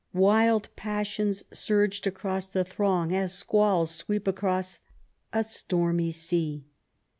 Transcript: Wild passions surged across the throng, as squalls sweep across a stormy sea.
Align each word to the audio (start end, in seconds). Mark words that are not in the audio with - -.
Wild 0.15 0.69
passions 0.75 1.43
surged 1.53 2.07
across 2.07 2.47
the 2.47 2.63
throng, 2.63 3.13
as 3.13 3.35
squalls 3.35 3.91
sweep 3.91 4.27
across 4.27 4.79
a 5.31 5.43
stormy 5.43 6.09
sea. 6.09 6.65